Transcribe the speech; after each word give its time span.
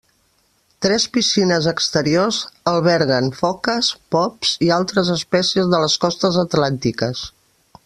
Tres 0.85 1.03
piscines 1.17 1.67
exteriors 1.71 2.39
alberguen 2.71 3.29
foques, 3.41 3.91
pops 4.17 4.55
i 4.69 4.73
altres 4.79 5.13
espècies 5.17 5.71
de 5.75 5.83
les 5.85 6.01
costes 6.07 6.41
atlàntiques. 6.47 7.25